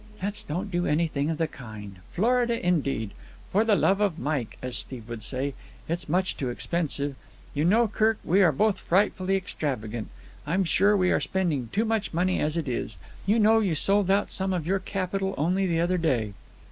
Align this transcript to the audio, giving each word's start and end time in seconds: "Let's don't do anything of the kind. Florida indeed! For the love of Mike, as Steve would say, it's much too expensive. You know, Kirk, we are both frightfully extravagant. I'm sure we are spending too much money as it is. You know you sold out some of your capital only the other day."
"Let's 0.23 0.41
don't 0.41 0.71
do 0.71 0.87
anything 0.87 1.29
of 1.29 1.37
the 1.37 1.45
kind. 1.47 1.97
Florida 2.11 2.59
indeed! 2.65 3.11
For 3.51 3.63
the 3.63 3.75
love 3.75 4.01
of 4.01 4.17
Mike, 4.17 4.57
as 4.59 4.75
Steve 4.75 5.07
would 5.07 5.21
say, 5.21 5.53
it's 5.87 6.09
much 6.09 6.35
too 6.35 6.49
expensive. 6.49 7.13
You 7.53 7.65
know, 7.65 7.87
Kirk, 7.87 8.17
we 8.23 8.41
are 8.41 8.51
both 8.51 8.79
frightfully 8.79 9.35
extravagant. 9.35 10.09
I'm 10.47 10.63
sure 10.63 10.97
we 10.97 11.11
are 11.11 11.19
spending 11.21 11.69
too 11.71 11.85
much 11.85 12.15
money 12.15 12.39
as 12.39 12.57
it 12.57 12.67
is. 12.67 12.97
You 13.27 13.37
know 13.37 13.59
you 13.59 13.75
sold 13.75 14.09
out 14.09 14.31
some 14.31 14.53
of 14.53 14.65
your 14.65 14.79
capital 14.79 15.35
only 15.37 15.67
the 15.67 15.79
other 15.79 15.99
day." 15.99 16.33